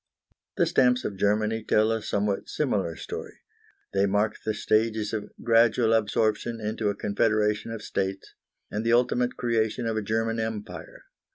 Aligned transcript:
The 0.57 0.65
stamps 0.65 1.05
of 1.05 1.15
Germany 1.15 1.63
tell 1.63 1.91
a 1.91 2.01
somewhat 2.01 2.49
similar 2.49 2.95
story. 2.95 3.35
They 3.93 4.07
mark 4.07 4.35
the 4.43 4.55
stages 4.55 5.13
of 5.13 5.29
gradual 5.43 5.93
absorption 5.93 6.59
into 6.59 6.89
a 6.89 6.95
confederation 6.95 7.69
of 7.69 7.83
states, 7.83 8.33
and 8.71 8.83
the 8.83 8.93
ultimate 8.93 9.37
creation 9.37 9.85
of 9.85 9.97
a 9.97 10.01
German 10.01 10.39
Empire. 10.39 11.03